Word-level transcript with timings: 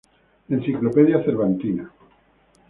Enciclopedia 0.55 1.21
cervantina. 1.27 1.85